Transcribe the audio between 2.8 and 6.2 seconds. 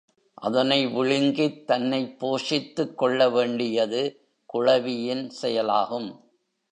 கொள்ள வேண்டியது குழவியின் செயலாகும்.